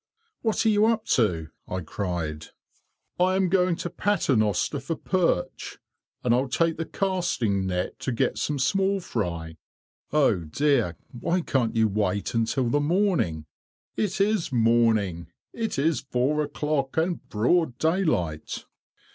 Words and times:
"What 0.41 0.65
are 0.65 0.69
you 0.69 0.87
up 0.87 1.05
to?" 1.09 1.49
I 1.67 1.81
cried. 1.81 2.47
"I 3.19 3.35
am 3.35 3.49
going 3.49 3.75
to 3.75 3.89
paternoster 3.91 4.79
for 4.79 4.95
perch, 4.95 5.77
and 6.23 6.33
I'll 6.33 6.47
take 6.49 6.77
the 6.77 6.87
casting 6.87 7.67
net 7.67 7.99
to 7.99 8.11
get 8.11 8.39
some 8.39 8.57
small 8.57 8.99
fry." 8.99 9.57
"Oh, 10.11 10.39
dear! 10.39 10.95
why 11.11 11.41
can't 11.41 11.75
you 11.75 11.87
wait 11.87 12.33
until 12.33 12.67
the 12.67 12.79
morning?" 12.81 13.45
"It 13.95 14.19
is 14.19 14.51
morning. 14.51 15.27
It 15.53 15.77
is 15.77 15.99
four 15.99 16.41
o'clock 16.41 16.97
and 16.97 17.21
broad 17.29 17.77
daylight." 17.77 18.65